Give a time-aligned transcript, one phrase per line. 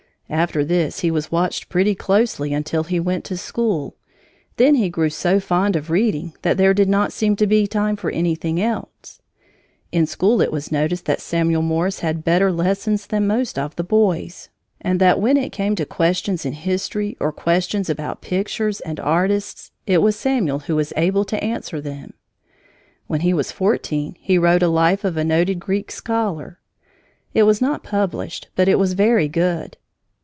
[0.33, 3.97] After this he was watched pretty closely until he went to school.
[4.55, 7.97] Then he grew so fond of reading that there did not seem to be time
[7.97, 9.21] for anything else.
[9.91, 13.83] In school it was noticed that Samuel Morse had better lessons than most of the
[13.83, 14.47] boys,
[14.79, 19.71] and that when it came to questions in history or questions about pictures and artists,
[19.85, 22.13] it was Samuel who was able to answer them.
[23.07, 26.59] When he was fourteen, he wrote a life of a noted Greek scholar.
[27.33, 29.75] It was not published, but it was very good.